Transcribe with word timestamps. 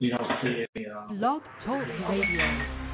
We 0.00 0.10
don't 0.10 0.20
see 0.42 0.64
any. 0.76 0.86
Uh, 0.86 1.12
Blog 1.14 1.42
Talk 1.66 1.82
Radio. 2.08 2.88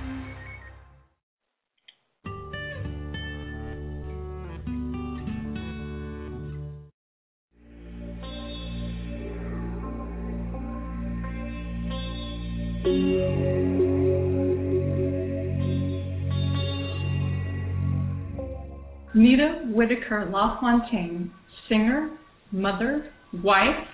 Nita 19.15 19.63
Whitaker 19.75 20.31
LaFontaine, 20.33 21.31
singer, 21.69 22.17
mother, 22.51 23.11
wife, 23.43 23.87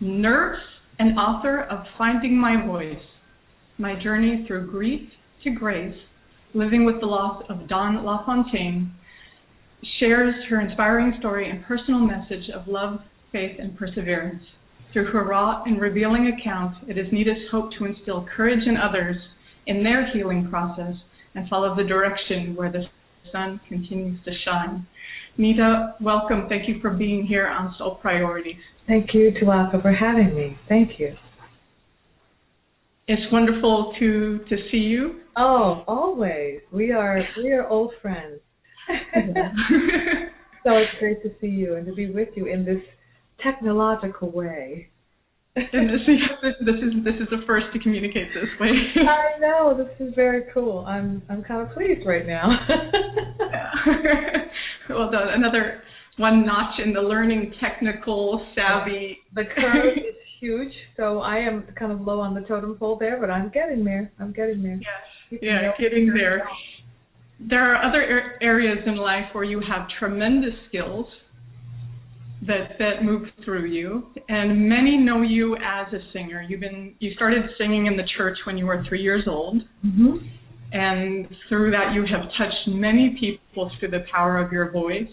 nurse, 0.00 0.58
and 0.98 1.18
author 1.18 1.62
of 1.62 1.84
Finding 1.98 2.36
My 2.36 2.64
Voice 2.66 3.02
My 3.78 4.00
Journey 4.00 4.44
Through 4.46 4.70
Grief 4.70 5.08
to 5.42 5.50
Grace, 5.50 5.96
Living 6.54 6.84
with 6.84 7.00
the 7.00 7.06
Loss 7.06 7.44
of 7.48 7.68
Don 7.68 8.04
LaFontaine, 8.04 8.92
shares 9.98 10.34
her 10.48 10.60
inspiring 10.60 11.14
story 11.18 11.50
and 11.50 11.64
personal 11.64 12.00
message 12.00 12.48
of 12.54 12.68
love, 12.68 13.00
faith, 13.32 13.56
and 13.58 13.76
perseverance. 13.76 14.42
Through 14.92 15.10
her 15.10 15.24
raw 15.24 15.64
and 15.64 15.80
revealing 15.80 16.32
account, 16.38 16.76
it 16.88 16.96
is 16.96 17.06
Nita's 17.12 17.50
hope 17.50 17.70
to 17.78 17.86
instill 17.86 18.26
courage 18.36 18.64
in 18.66 18.76
others 18.76 19.16
in 19.66 19.82
their 19.82 20.12
healing 20.12 20.48
process 20.48 20.94
and 21.34 21.48
follow 21.48 21.74
the 21.74 21.82
direction 21.82 22.54
where 22.54 22.70
the 22.70 22.84
sun 23.32 23.60
continues 23.68 24.22
to 24.24 24.30
shine. 24.44 24.86
Nita, 25.36 25.96
welcome. 26.00 26.46
Thank 26.48 26.68
you 26.68 26.80
for 26.80 26.90
being 26.90 27.26
here 27.26 27.48
on 27.48 27.74
Soul 27.76 27.96
Priorities. 27.96 28.54
Thank 28.86 29.14
you, 29.14 29.32
Tuaka, 29.40 29.80
for 29.80 29.92
having 29.92 30.34
me. 30.34 30.58
Thank 30.68 30.98
you. 30.98 31.14
It's 33.06 33.22
wonderful 33.32 33.94
to 33.98 34.40
to 34.48 34.56
see 34.70 34.78
you. 34.78 35.20
Oh, 35.36 35.84
always. 35.86 36.60
We 36.72 36.92
are 36.92 37.20
we 37.42 37.52
are 37.52 37.68
old 37.68 37.92
friends. 38.00 38.40
so 40.64 40.76
it's 40.76 40.92
great 40.98 41.22
to 41.22 41.30
see 41.40 41.48
you 41.48 41.76
and 41.76 41.86
to 41.86 41.94
be 41.94 42.10
with 42.10 42.28
you 42.34 42.46
in 42.46 42.64
this 42.64 42.80
technological 43.42 44.30
way. 44.30 44.88
and 45.56 45.88
this 45.88 46.00
is 46.08 46.18
this 46.66 46.76
is 46.76 47.04
this 47.04 47.14
is 47.14 47.28
the 47.30 47.42
first 47.46 47.66
to 47.72 47.78
communicate 47.78 48.28
this 48.34 48.48
way. 48.60 48.68
I 49.08 49.38
know 49.38 49.74
this 49.76 50.06
is 50.06 50.14
very 50.14 50.42
cool. 50.52 50.84
I'm 50.86 51.22
I'm 51.28 51.42
kind 51.42 51.62
of 51.62 51.74
pleased 51.74 52.06
right 52.06 52.26
now. 52.26 52.48
well. 54.88 55.10
Another 55.12 55.82
one 56.16 56.46
notch 56.46 56.78
in 56.84 56.92
the 56.92 57.00
learning 57.00 57.52
technical 57.60 58.46
savvy. 58.54 59.18
The 59.34 59.44
curve 59.54 59.96
is 59.96 60.14
huge, 60.40 60.72
so 60.96 61.20
I 61.20 61.38
am 61.38 61.64
kind 61.78 61.92
of 61.92 62.00
low 62.02 62.20
on 62.20 62.34
the 62.34 62.42
totem 62.42 62.76
pole 62.76 62.96
there, 62.98 63.18
but 63.20 63.30
I'm 63.30 63.50
getting 63.50 63.84
there. 63.84 64.12
I'm 64.20 64.32
getting 64.32 64.62
there. 64.62 64.80
Yes. 64.80 65.40
Yeah, 65.42 65.72
getting 65.80 66.12
there. 66.14 66.46
There 67.40 67.74
are 67.74 67.84
other 67.84 68.36
areas 68.40 68.78
in 68.86 68.96
life 68.96 69.24
where 69.32 69.44
you 69.44 69.60
have 69.60 69.88
tremendous 69.98 70.54
skills 70.68 71.06
that 72.46 72.78
that 72.78 73.02
move 73.02 73.26
through 73.44 73.66
you, 73.66 74.06
and 74.28 74.68
many 74.68 74.96
know 74.96 75.22
you 75.22 75.56
as 75.56 75.92
a 75.92 75.98
singer. 76.12 76.42
You've 76.42 76.60
been 76.60 76.94
you 77.00 77.12
started 77.14 77.42
singing 77.58 77.86
in 77.86 77.96
the 77.96 78.04
church 78.16 78.36
when 78.46 78.56
you 78.56 78.66
were 78.66 78.84
three 78.88 79.02
years 79.02 79.24
old. 79.26 79.62
Mm-hmm. 79.84 80.16
And 80.72 81.28
through 81.48 81.70
that, 81.70 81.94
you 81.94 82.02
have 82.02 82.28
touched 82.36 82.68
many 82.68 83.16
people 83.20 83.70
through 83.78 83.90
the 83.90 84.04
power 84.12 84.38
of 84.38 84.52
your 84.52 84.72
voice. 84.72 85.08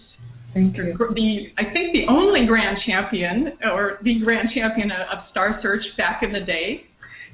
Thank 0.54 0.76
you. 0.76 0.96
The 0.98 1.48
I 1.58 1.64
think 1.72 1.94
the 1.94 2.06
only 2.10 2.46
grand 2.46 2.78
champion 2.86 3.54
or 3.72 4.00
the 4.04 4.20
grand 4.24 4.50
champion 4.54 4.92
of 4.92 5.20
Star 5.32 5.60
Search 5.62 5.84
back 5.98 6.24
in 6.24 6.34
the 6.34 6.42
day. 6.42 6.86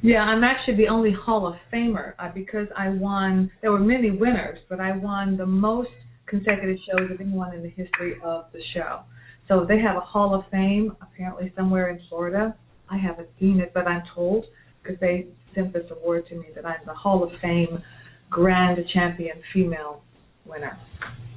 Yeah, 0.04 0.20
I'm 0.20 0.44
actually 0.44 0.76
the 0.76 0.90
only 0.90 1.12
Hall 1.12 1.48
of 1.48 1.56
Famer 1.74 2.14
uh, 2.20 2.30
because 2.34 2.68
I 2.78 2.90
won. 2.90 3.50
There 3.62 3.72
were 3.72 3.80
many 3.80 4.12
winners, 4.12 4.60
but 4.70 4.80
I 4.80 4.96
won 4.96 5.38
the 5.38 5.46
most 5.46 5.90
consecutive 6.28 6.78
shows 6.88 7.10
of 7.10 7.20
anyone 7.20 7.56
in 7.56 7.64
the 7.64 7.70
history 7.70 8.18
of 8.24 8.46
the 8.54 8.62
show. 8.76 9.02
So 9.48 9.66
they 9.68 9.80
have 9.80 9.96
a 9.96 10.02
Hall 10.02 10.36
of 10.36 10.44
Fame 10.52 10.96
apparently 11.02 11.52
somewhere 11.56 11.90
in 11.90 12.00
Florida. 12.10 12.56
I 12.90 12.98
haven't 12.98 13.30
seen 13.40 13.60
it, 13.60 13.72
but 13.74 13.88
I'm 13.88 14.04
told 14.14 14.46
because 14.84 15.00
they 15.00 15.28
sent 15.56 15.74
this 15.74 15.90
award 15.90 16.28
to 16.28 16.36
me 16.36 16.48
that 16.54 16.66
I'm 16.66 16.86
the 16.86 16.94
Hall 16.94 17.24
of 17.24 17.32
Fame 17.42 17.82
Grand 18.30 18.78
Champion 18.94 19.38
female 19.54 20.02
winner. 20.48 20.78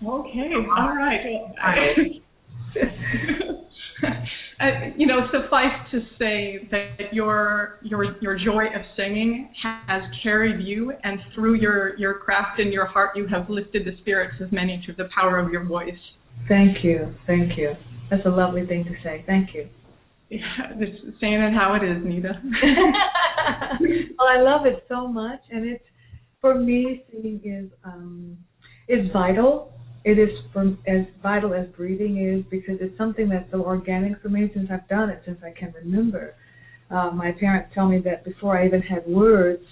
Okay, 0.05 0.53
all 0.77 0.97
right. 0.97 2.23
uh, 4.61 4.67
you 4.97 5.07
know, 5.07 5.29
suffice 5.33 5.91
to 5.91 6.01
say 6.19 6.69
that 6.71 7.13
your 7.13 7.79
your 7.83 8.17
your 8.21 8.39
joy 8.39 8.67
of 8.67 8.83
singing 8.97 9.53
has 9.63 10.03
carried 10.23 10.67
you, 10.67 10.93
and 11.03 11.19
through 11.35 11.55
your 11.55 11.97
your 11.99 12.15
craft 12.19 12.61
and 12.61 12.73
your 12.73 12.87
heart, 12.87 13.17
you 13.17 13.27
have 13.27 13.49
lifted 13.51 13.85
the 13.85 13.97
spirits 14.01 14.35
of 14.41 14.53
many 14.53 14.83
through 14.85 14.97
the 14.97 15.09
power 15.15 15.39
of 15.39 15.51
your 15.51 15.65
voice. 15.65 15.99
Thank 16.49 16.85
you, 16.85 17.15
thank 17.27 17.59
you. 17.59 17.75
That's 18.11 18.25
a 18.27 18.31
lovely 18.31 18.67
thing 18.67 18.85
to 18.85 18.95
say. 19.03 19.25
Thank 19.27 19.55
you. 19.55 19.69
Yeah, 20.31 20.39
just 20.79 21.21
saying 21.21 21.35
it 21.35 21.53
how 21.55 21.75
it 21.75 21.85
is, 21.85 22.05
Nita. 22.05 22.41
well, 24.19 24.29
I 24.29 24.41
love 24.41 24.65
it 24.65 24.85
so 24.89 25.09
much, 25.09 25.41
and 25.51 25.69
it's 25.69 25.85
for 26.41 26.55
me, 26.55 27.03
singing 27.11 27.41
is 27.45 27.71
um, 27.85 28.39
is 28.91 29.11
vital. 29.13 29.73
It 30.05 30.19
is 30.19 30.31
from 30.53 30.79
as 30.87 31.05
vital 31.23 31.53
as 31.53 31.67
breathing 31.77 32.17
is 32.19 32.43
because 32.51 32.77
it's 32.81 32.97
something 32.97 33.29
that's 33.29 33.51
so 33.51 33.63
organic 33.63 34.21
for 34.23 34.29
me 34.29 34.51
since 34.55 34.69
I've 34.71 34.89
done 34.89 35.11
it 35.11 35.23
since 35.25 35.39
I 35.45 35.51
can 35.51 35.73
remember. 35.73 36.35
Uh, 36.91 37.11
my 37.13 37.31
parents 37.33 37.71
tell 37.75 37.87
me 37.87 37.99
that 38.05 38.25
before 38.25 38.59
I 38.59 38.67
even 38.67 38.81
had 38.81 39.07
words, 39.07 39.63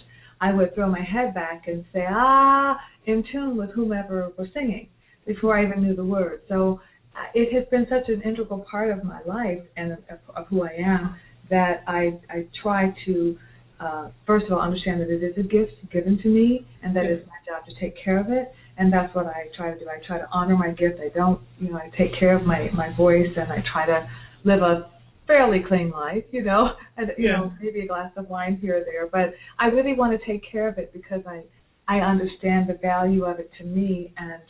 I 0.41 0.53
would 0.53 0.75
throw 0.75 0.89
my 0.89 1.03
head 1.03 1.35
back 1.35 1.67
and 1.67 1.85
say 1.93 2.05
ah 2.09 2.77
in 3.07 3.25
tune 3.33 3.57
with 3.57 3.71
whomever 3.71 4.31
was 4.39 4.49
singing 4.55 4.87
before 5.27 5.59
I 5.59 5.65
even 5.65 5.83
knew 5.83 5.95
the 5.95 6.05
words. 6.05 6.43
So 6.49 6.81
uh, 7.17 7.19
it 7.35 7.53
has 7.53 7.65
been 7.71 7.87
such 7.89 8.09
an 8.09 8.21
integral 8.23 8.65
part 8.71 8.91
of 8.91 9.03
my 9.03 9.21
life 9.27 9.63
and 9.77 9.93
of, 9.93 10.19
of 10.37 10.47
who 10.49 10.63
I 10.63 10.75
am 10.79 11.17
that 11.51 11.83
I 11.87 12.19
I 12.31 12.45
try 12.63 12.95
to 13.07 13.37
uh, 13.81 14.09
first 14.27 14.47
of 14.47 14.53
all, 14.53 14.61
understand 14.61 15.01
that 15.01 15.09
it 15.09 15.23
is 15.23 15.33
a 15.37 15.43
gift 15.43 15.73
given 15.93 16.19
to 16.23 16.29
me, 16.29 16.67
and 16.83 16.95
that 16.97 17.05
it's 17.05 17.25
my 17.27 17.37
job 17.47 17.65
to 17.65 17.73
take 17.79 17.95
care 18.03 18.19
of 18.19 18.29
it. 18.29 18.51
And 18.79 18.93
that's 18.93 19.13
what 19.15 19.27
I 19.27 19.49
try 19.57 19.73
to 19.73 19.79
do. 19.79 19.87
I 19.89 19.99
try 20.07 20.19
to 20.19 20.27
honor 20.31 20.57
my 20.57 20.71
gift. 20.71 21.01
I 21.01 21.09
don't, 21.09 21.41
you 21.59 21.71
know, 21.71 21.77
I 21.77 21.89
take 21.99 22.13
care 22.19 22.35
of 22.37 22.47
my 22.47 22.69
my 22.73 22.95
voice, 22.97 23.27
and 23.37 23.51
I 23.53 23.63
try 23.73 23.87
to 23.87 24.09
live 24.45 24.63
a 24.63 24.89
fairly 25.27 25.61
clean 25.67 25.91
life, 25.91 26.23
you 26.31 26.43
know, 26.43 26.71
and 26.97 27.11
you 27.19 27.27
Yeah. 27.29 27.37
know, 27.39 27.53
maybe 27.61 27.81
a 27.81 27.87
glass 27.87 28.11
of 28.17 28.29
wine 28.29 28.57
here 28.61 28.79
or 28.79 28.85
there. 28.85 29.07
But 29.07 29.35
I 29.59 29.67
really 29.67 29.95
want 29.95 30.19
to 30.19 30.27
take 30.27 30.43
care 30.51 30.69
of 30.69 30.79
it 30.79 30.91
because 30.93 31.21
I 31.27 31.43
I 31.89 32.01
understand 32.01 32.69
the 32.69 32.75
value 32.75 33.25
of 33.25 33.39
it 33.39 33.51
to 33.59 33.65
me, 33.65 34.13
and 34.17 34.43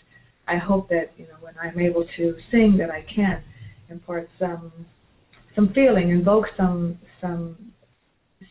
I 0.47 0.57
hope 0.57 0.89
that 0.91 1.13
you 1.17 1.27
know 1.27 1.37
when 1.41 1.55
I'm 1.61 1.79
able 1.79 2.05
to 2.17 2.37
sing 2.51 2.77
that 2.79 2.91
I 2.91 3.03
can 3.15 3.43
impart 3.89 4.29
some 4.39 4.71
some 5.55 5.73
feeling, 5.75 6.11
invoke 6.11 6.45
some 6.57 6.99
some 7.21 7.57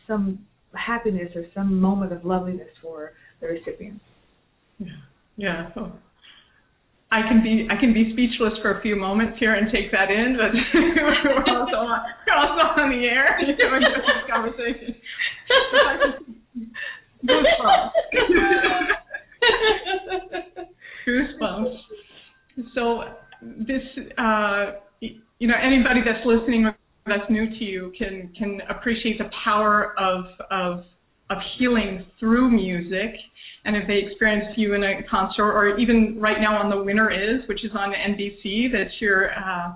some 0.06 0.38
happiness 0.74 1.30
or 1.34 1.44
some 1.54 1.80
moment 1.80 2.12
of 2.12 2.24
loveliness 2.24 2.68
for 2.82 3.12
the 3.40 3.46
recipient. 3.46 4.00
Yeah, 4.78 4.86
yeah. 5.38 5.70
So 5.74 5.92
I 7.10 7.22
can 7.22 7.42
be 7.42 7.66
I 7.70 7.80
can 7.80 7.94
be 7.94 8.12
speechless 8.12 8.52
for 8.60 8.78
a 8.78 8.82
few 8.82 8.96
moments 8.96 9.38
here 9.38 9.54
and 9.54 9.72
take 9.72 9.90
that 9.92 10.10
in, 10.10 10.36
but 10.36 10.52
we're 10.74 11.56
also 11.56 11.76
on, 11.76 12.00
we're 12.26 12.34
also 12.34 12.80
on 12.82 12.90
the 12.90 13.06
air 13.06 13.38
doing 13.56 13.80
this 13.80 14.04
conversation. 14.28 14.94
Goosebumps. 17.24 17.90
Goosebumps. 21.06 21.76
So 22.74 23.04
this, 23.42 23.82
uh, 24.18 24.72
you 25.00 25.46
know, 25.46 25.54
anybody 25.62 26.00
that's 26.04 26.26
listening 26.26 26.66
or 26.66 26.76
that's 27.06 27.30
new 27.30 27.48
to 27.48 27.64
you 27.64 27.92
can 27.96 28.30
can 28.38 28.60
appreciate 28.68 29.16
the 29.16 29.30
power 29.44 29.94
of 29.98 30.24
healing 31.58 32.04
through 32.20 32.50
music. 32.50 33.14
And 33.64 33.76
if 33.76 33.86
they 33.86 34.14
experience 34.28 34.58
you 34.58 34.74
in 34.74 34.84
a 34.84 35.02
concert, 35.08 35.52
or 35.52 35.78
even 35.78 36.18
right 36.20 36.40
now 36.40 36.56
on 36.56 36.70
The 36.70 36.82
Winner 36.82 37.10
Is, 37.10 37.46
which 37.48 37.64
is 37.64 37.70
on 37.74 37.92
NBC, 37.92 38.70
that 38.72 38.88
you're 39.00 39.32
uh, 39.32 39.72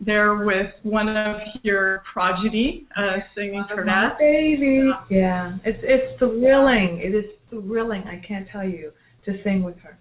there 0.00 0.44
with 0.44 0.72
one 0.82 1.08
of 1.08 1.36
your 1.62 2.02
progeny 2.12 2.86
uh, 2.96 3.18
singing 3.34 3.64
for 3.74 3.84
that. 3.84 4.18
Baby. 4.18 4.90
Yeah. 5.10 5.56
It's 5.64 5.78
it's 5.82 6.18
thrilling. 6.18 7.00
It 7.02 7.14
is 7.14 7.24
thrilling, 7.50 8.02
I 8.04 8.22
can't 8.26 8.46
tell 8.50 8.66
you, 8.66 8.92
to 9.24 9.42
sing 9.42 9.62
with 9.62 9.78
her. 9.78 9.98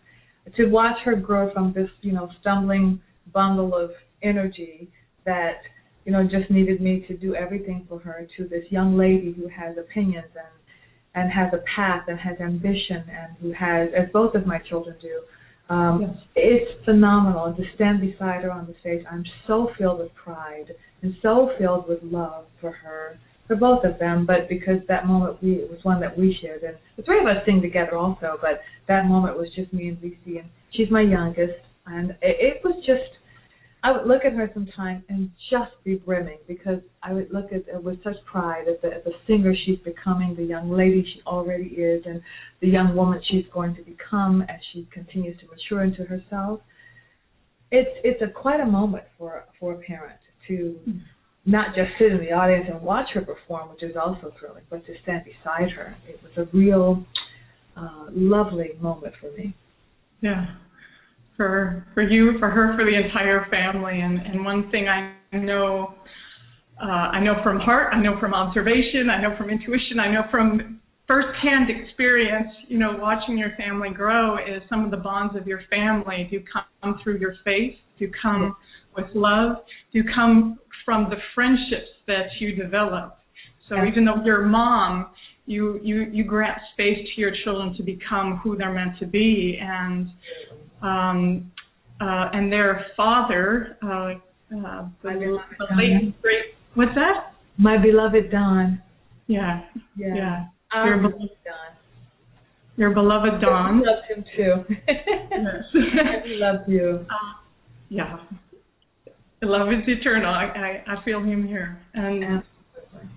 To 0.57 0.65
watch 0.67 0.97
her 1.05 1.15
grow 1.15 1.51
from 1.53 1.73
this, 1.73 1.89
you 2.01 2.11
know, 2.11 2.29
stumbling 2.41 3.01
bundle 3.33 3.75
of 3.75 3.91
energy 4.21 4.89
that, 5.25 5.61
you 6.05 6.11
know, 6.11 6.23
just 6.23 6.51
needed 6.51 6.81
me 6.81 7.03
to 7.07 7.17
do 7.17 7.35
everything 7.35 7.85
for 7.89 7.99
her 7.99 8.27
to 8.37 8.47
this 8.47 8.63
young 8.69 8.95
lady 8.95 9.33
who 9.33 9.47
has 9.47 9.77
opinions 9.77 10.27
and 10.35 10.45
and 11.15 11.31
has 11.31 11.53
a 11.53 11.62
path 11.75 12.03
and 12.07 12.19
has 12.19 12.39
ambition 12.39 13.03
and 13.09 13.35
who 13.41 13.51
has, 13.51 13.89
as 13.97 14.07
both 14.12 14.35
of 14.35 14.45
my 14.45 14.59
children 14.59 14.95
do, 15.01 15.21
um, 15.73 16.01
Yes. 16.01 16.17
it's 16.35 16.85
phenomenal. 16.85 17.45
And 17.45 17.56
to 17.57 17.63
stand 17.75 18.01
beside 18.01 18.44
her 18.44 18.51
on 18.51 18.67
the 18.67 18.75
stage, 18.81 19.03
I'm 19.09 19.25
so 19.47 19.71
filled 19.77 20.00
with 20.00 20.13
pride 20.13 20.75
and 21.01 21.15
so 21.21 21.51
filled 21.57 21.88
with 21.88 22.00
love 22.03 22.45
for 22.62 22.71
her 22.71 23.17
for 23.47 23.56
both 23.56 23.83
of 23.85 24.00
them, 24.00 24.25
but 24.25 24.50
because 24.50 24.79
that 24.88 25.06
moment 25.06 25.41
we 25.41 25.53
it 25.53 25.69
was 25.69 25.83
one 25.83 26.00
that 26.01 26.17
we 26.17 26.35
shared, 26.41 26.63
and 26.63 26.75
the 26.97 27.03
three 27.03 27.19
of 27.19 27.27
us 27.27 27.45
sing 27.45 27.62
together 27.62 27.95
also. 27.95 28.39
But 28.41 28.62
that 28.88 29.06
moment 29.06 29.38
was 29.38 29.50
just 29.56 29.71
me 29.71 29.89
and 29.89 30.01
Lucy, 30.01 30.39
and 30.39 30.50
she's 30.71 30.89
my 30.89 31.01
youngest, 31.01 31.53
and 31.85 32.09
it, 32.21 32.38
it 32.39 32.62
was 32.63 32.75
just. 32.85 33.12
I 33.85 33.91
would 33.91 34.07
look 34.07 34.25
at 34.25 34.33
her 34.33 34.49
sometimes 34.51 35.03
and 35.09 35.29
just 35.51 35.71
be 35.83 35.93
brimming 35.93 36.39
because 36.47 36.79
I 37.03 37.13
would 37.13 37.31
look 37.31 37.53
at 37.53 37.71
her 37.71 37.79
with 37.79 37.97
such 38.03 38.15
pride 38.25 38.63
as 38.67 38.77
the, 38.81 38.87
as 38.87 39.03
the 39.03 39.11
singer 39.27 39.53
she's 39.63 39.77
becoming, 39.85 40.33
the 40.35 40.43
young 40.43 40.71
lady 40.71 41.05
she 41.13 41.21
already 41.27 41.67
is, 41.67 42.01
and 42.07 42.19
the 42.61 42.67
young 42.67 42.95
woman 42.95 43.21
she's 43.29 43.43
going 43.53 43.75
to 43.75 43.83
become 43.83 44.41
as 44.49 44.57
she 44.73 44.87
continues 44.91 45.39
to 45.39 45.45
mature 45.45 45.83
into 45.83 46.03
herself. 46.03 46.61
It's 47.69 47.91
it's 48.03 48.19
a 48.23 48.27
quite 48.27 48.59
a 48.59 48.65
moment 48.65 49.03
for 49.19 49.43
for 49.59 49.73
a 49.73 49.77
parent 49.77 50.17
to 50.47 50.79
not 51.45 51.75
just 51.75 51.89
sit 51.99 52.11
in 52.11 52.17
the 52.17 52.31
audience 52.31 52.65
and 52.67 52.81
watch 52.81 53.09
her 53.13 53.21
perform, 53.21 53.69
which 53.69 53.83
is 53.83 53.95
also 53.95 54.33
thrilling, 54.39 54.63
but 54.67 54.83
to 54.88 54.93
stand 55.03 55.21
beside 55.25 55.69
her. 55.69 55.95
It 56.09 56.19
was 56.23 56.31
a 56.47 56.57
real 56.57 57.05
uh, 57.77 58.07
lovely 58.11 58.71
moment 58.81 59.13
for 59.21 59.29
me. 59.38 59.53
Yeah, 60.21 60.55
for 61.37 61.85
for 61.93 62.03
you, 62.03 62.37
for 62.39 62.49
her, 62.49 62.75
for 62.75 62.85
the 62.85 62.95
entire 62.95 63.47
family. 63.49 64.01
And 64.01 64.19
and 64.19 64.45
one 64.45 64.69
thing 64.71 64.87
I 64.87 65.15
know, 65.33 65.95
uh, 66.81 66.85
I 66.85 67.19
know 67.19 67.35
from 67.43 67.59
heart, 67.59 67.93
I 67.93 68.01
know 68.01 68.19
from 68.19 68.33
observation, 68.33 69.09
I 69.09 69.21
know 69.21 69.35
from 69.37 69.49
intuition, 69.49 69.99
I 69.99 70.11
know 70.11 70.23
from 70.31 70.81
firsthand 71.07 71.69
experience. 71.69 72.47
You 72.67 72.77
know, 72.77 72.97
watching 72.99 73.37
your 73.37 73.51
family 73.57 73.89
grow 73.89 74.37
is 74.37 74.61
some 74.69 74.85
of 74.85 74.91
the 74.91 74.97
bonds 74.97 75.35
of 75.35 75.47
your 75.47 75.61
family 75.69 76.27
do 76.31 76.41
come 76.83 76.99
through 77.03 77.19
your 77.19 77.35
faith, 77.43 77.75
do 77.99 78.09
come 78.21 78.55
with 78.95 79.07
love, 79.13 79.57
do 79.93 80.03
come 80.15 80.59
from 80.83 81.09
the 81.09 81.17
friendships 81.33 81.89
that 82.07 82.27
you 82.39 82.55
develop. 82.55 83.17
So 83.67 83.83
even 83.83 84.05
though 84.05 84.23
you're 84.23 84.43
a 84.43 84.47
mom, 84.47 85.07
you, 85.47 85.79
you, 85.83 86.03
you 86.11 86.23
grant 86.23 86.59
space 86.73 86.97
to 87.15 87.21
your 87.21 87.31
children 87.43 87.75
to 87.77 87.83
become 87.83 88.39
who 88.43 88.55
they're 88.55 88.73
meant 88.73 88.99
to 88.99 89.05
be. 89.05 89.59
And, 89.59 90.09
um, 90.85 91.51
uh, 92.01 92.29
and 92.33 92.51
their 92.51 92.85
father, 92.97 93.77
uh, 93.83 93.87
uh, 93.87 94.87
the, 95.03 95.39
the 95.59 95.65
late 95.77 96.21
great, 96.21 96.43
what's 96.75 96.93
that? 96.95 97.33
My 97.57 97.77
beloved 97.81 98.31
Don. 98.31 98.81
Yeah, 99.27 99.61
Yeah. 99.95 100.13
yeah. 100.15 100.45
I 100.71 100.85
Your 100.87 100.97
beloved- 100.97 101.19
Don. 101.45 101.71
Your 102.77 102.89
beloved 102.93 103.41
Don. 103.41 103.77
I 103.77 103.91
loved 103.91 104.07
him 104.09 104.25
too. 104.35 104.75
Yes. 104.87 105.63
he 106.25 106.35
loved 106.35 106.67
you. 106.69 107.05
Uh, 107.09 107.33
yeah. 107.89 108.17
Love 109.41 109.69
is 109.69 109.83
eternal. 109.88 110.33
I, 110.33 110.45
I, 110.45 110.93
I 110.93 111.03
feel 111.05 111.21
him 111.21 111.47
here. 111.47 111.77
And 111.93 112.23
Absolutely. 112.23 113.09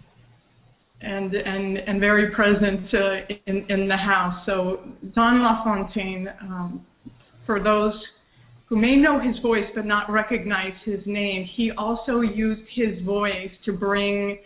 and 1.01 1.35
and 1.35 1.79
and 1.79 2.01
very 2.01 2.31
present 2.35 2.83
uh, 2.95 3.35
in 3.47 3.67
in 3.71 3.89
the 3.89 3.97
house. 3.97 4.45
So 4.47 4.81
Don 5.15 5.43
LaFontaine, 5.43 6.29
um, 6.43 6.87
for 7.49 7.59
those 7.59 7.95
who 8.67 8.77
may 8.77 8.95
know 8.95 9.19
his 9.19 9.39
voice 9.41 9.65
but 9.75 9.87
not 9.87 10.11
recognize 10.11 10.75
his 10.85 11.01
name, 11.07 11.49
he 11.57 11.73
also 11.79 12.21
used 12.21 12.69
his 12.75 13.03
voice 13.07 13.51
to 13.65 13.73
bring 13.73 14.39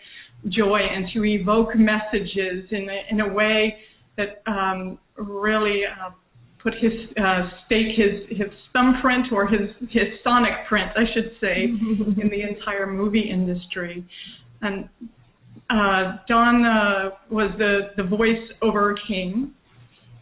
joy 0.48 0.78
and 0.78 1.06
to 1.12 1.24
evoke 1.24 1.74
messages 1.74 2.64
in 2.70 2.88
a, 2.88 3.00
in 3.10 3.20
a 3.20 3.34
way 3.34 3.74
that 4.16 4.40
um, 4.46 5.00
really 5.16 5.82
uh, 5.84 6.10
put 6.62 6.74
his 6.74 6.92
uh, 7.18 7.50
stake 7.66 7.96
his 7.96 8.38
his 8.38 8.48
thumbprint 8.72 9.32
or 9.32 9.48
his 9.48 9.68
his 9.90 10.06
sonic 10.22 10.52
print, 10.68 10.90
I 10.96 11.02
should 11.12 11.32
say, 11.40 11.64
in 12.22 12.30
the 12.30 12.42
entire 12.48 12.86
movie 12.86 13.28
industry. 13.28 14.06
And 14.60 14.88
uh, 15.70 16.18
Don 16.28 16.64
uh, 16.64 17.10
was 17.32 17.50
the 17.58 17.90
the 17.96 18.04
voice 18.04 18.48
over 18.62 18.94
King, 19.08 19.52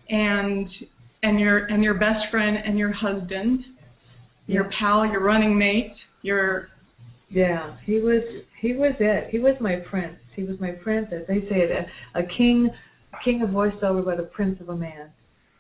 and 0.09 0.67
and 1.23 1.39
your 1.39 1.67
and 1.67 1.83
your 1.83 1.95
best 1.95 2.29
friend 2.31 2.57
and 2.65 2.79
your 2.79 2.93
husband, 2.93 3.61
your 4.47 4.65
Yeah. 4.65 4.71
pal, 4.79 5.07
your 5.07 5.21
running 5.21 5.57
mate, 5.59 5.95
your 6.23 6.69
Yeah, 7.31 7.77
he 7.85 8.01
was 8.01 8.23
he 8.61 8.73
was 8.75 8.95
it. 8.99 9.31
He 9.31 9.39
was 9.39 9.55
my 9.61 9.77
prince. 9.77 10.17
He 10.35 10.43
was 10.45 10.59
my 10.61 10.73
prince, 10.73 11.09
as 11.13 11.27
they 11.29 11.41
say 11.49 11.61
it, 11.63 11.71
a, 11.71 12.19
a 12.19 12.23
king, 12.37 12.69
king 13.25 13.43
of 13.43 13.51
voiceover, 13.51 14.05
but 14.05 14.19
a 14.19 14.25
prince 14.25 14.61
of 14.61 14.69
a 14.69 14.75
man. 14.77 15.09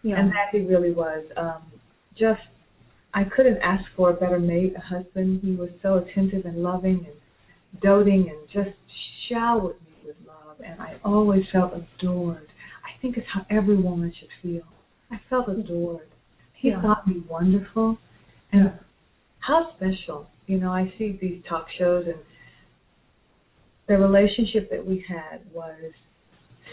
yeah, 0.02 0.18
And 0.18 0.28
that 0.30 0.48
he 0.52 0.60
really 0.60 0.90
was. 0.92 1.22
Um, 1.36 1.62
just, 2.16 2.40
I 3.14 3.24
couldn't 3.24 3.58
ask 3.62 3.84
for 3.96 4.10
a 4.10 4.14
better 4.14 4.38
mate, 4.38 4.72
a 4.76 4.80
husband. 4.80 5.40
He 5.42 5.52
was 5.54 5.68
so 5.82 5.96
attentive 5.96 6.44
and 6.44 6.62
loving 6.62 7.04
and 7.06 7.80
doting 7.82 8.28
and 8.28 8.38
just 8.52 8.76
showered 9.28 9.76
me 9.86 10.06
with 10.06 10.16
love. 10.26 10.56
And 10.64 10.80
I 10.80 10.94
always 11.04 11.42
felt 11.52 11.72
adored. 11.72 12.46
I 12.84 13.00
think 13.00 13.16
it's 13.16 13.26
how 13.32 13.42
every 13.50 13.76
woman 13.80 14.12
should 14.18 14.28
feel. 14.42 14.62
I 15.10 15.18
felt 15.28 15.48
adored. 15.48 16.06
He 16.52 16.68
Yeah. 16.68 16.80
thought 16.82 17.06
me 17.06 17.22
wonderful. 17.28 17.96
And 18.52 18.64
Yeah. 18.64 18.72
how 19.40 19.72
special. 19.76 20.28
You 20.46 20.58
know, 20.58 20.72
I 20.72 20.92
see 20.98 21.12
these 21.12 21.42
talk 21.44 21.68
shows 21.70 22.06
and 22.06 22.18
the 23.86 23.98
relationship 23.98 24.70
that 24.70 24.84
we 24.84 24.98
had 25.00 25.40
was 25.52 25.92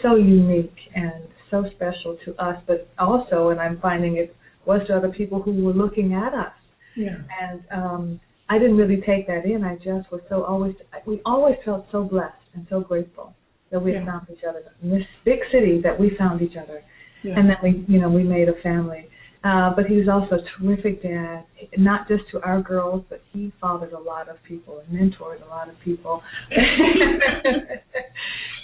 so 0.02 0.14
unique 0.16 0.76
and 0.94 1.28
so 1.50 1.68
special 1.70 2.14
to 2.24 2.34
us, 2.40 2.62
but 2.66 2.86
also, 2.98 3.48
and 3.48 3.60
I'm 3.60 3.78
finding 3.78 4.16
it 4.16 4.34
was 4.66 4.86
to 4.86 4.96
other 4.96 5.08
people 5.08 5.40
who 5.40 5.52
were 5.64 5.72
looking 5.72 6.12
at 6.14 6.34
us. 6.34 6.52
yeah, 6.94 7.18
And 7.40 7.60
um, 7.70 8.20
I 8.48 8.58
didn't 8.58 8.76
really 8.76 9.00
take 9.00 9.26
that 9.26 9.44
in. 9.44 9.64
I 9.64 9.76
just 9.76 10.10
was 10.10 10.20
so 10.28 10.42
always, 10.44 10.74
we 11.06 11.20
always 11.24 11.56
felt 11.64 11.86
so 11.90 12.04
blessed 12.04 12.34
and 12.54 12.66
so 12.68 12.80
grateful 12.80 13.34
that 13.70 13.80
we 13.80 13.92
had 13.92 14.04
found 14.04 14.26
each 14.30 14.44
other 14.44 14.62
in 14.82 14.90
this 14.90 15.04
big 15.24 15.40
city 15.52 15.80
that 15.82 15.98
we 15.98 16.16
found 16.16 16.40
each 16.40 16.56
other 16.56 16.82
yeah. 17.22 17.38
and 17.38 17.48
then 17.48 17.56
we 17.62 17.84
you 17.88 18.00
know 18.00 18.08
we 18.08 18.22
made 18.22 18.48
a 18.48 18.60
family 18.62 19.08
uh 19.44 19.70
but 19.74 19.86
he 19.86 19.96
was 19.96 20.08
also 20.08 20.36
a 20.36 20.44
terrific 20.58 21.02
dad 21.02 21.44
not 21.76 22.08
just 22.08 22.22
to 22.30 22.40
our 22.42 22.60
girls 22.62 23.04
but 23.08 23.20
he 23.32 23.52
fathered 23.60 23.92
a 23.92 23.98
lot 23.98 24.28
of 24.28 24.36
people 24.44 24.80
and 24.80 24.88
mentored 24.98 25.44
a 25.44 25.48
lot 25.48 25.68
of 25.68 25.74
people 25.84 26.22